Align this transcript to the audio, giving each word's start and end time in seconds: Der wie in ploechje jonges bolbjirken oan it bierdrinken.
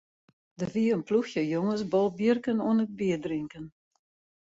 Der 0.59 0.69
wie 0.73 0.91
in 0.95 1.03
ploechje 1.07 1.41
jonges 1.53 1.83
bolbjirken 1.91 2.59
oan 2.67 2.83
it 2.85 2.91
bierdrinken. 2.99 3.65